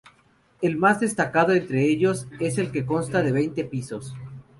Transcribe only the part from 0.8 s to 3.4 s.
destacado entre ellos es el que consta de